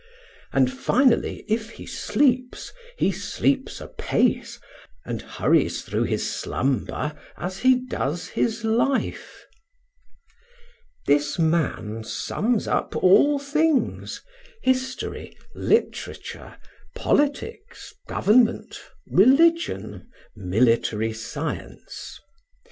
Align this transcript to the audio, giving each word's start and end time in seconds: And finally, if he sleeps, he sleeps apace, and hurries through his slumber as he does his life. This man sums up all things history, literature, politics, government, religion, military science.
And 0.51 0.73
finally, 0.73 1.45
if 1.47 1.69
he 1.69 1.85
sleeps, 1.85 2.73
he 2.97 3.11
sleeps 3.11 3.79
apace, 3.79 4.57
and 5.05 5.21
hurries 5.21 5.83
through 5.83 6.05
his 6.05 6.27
slumber 6.27 7.13
as 7.37 7.59
he 7.59 7.85
does 7.85 8.29
his 8.29 8.63
life. 8.63 9.45
This 11.05 11.37
man 11.37 12.03
sums 12.03 12.67
up 12.67 12.95
all 12.95 13.37
things 13.37 14.23
history, 14.63 15.37
literature, 15.53 16.57
politics, 16.95 17.93
government, 18.07 18.81
religion, 19.05 20.09
military 20.35 21.13
science. 21.13 22.19